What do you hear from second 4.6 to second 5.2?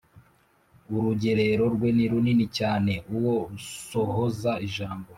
ijambo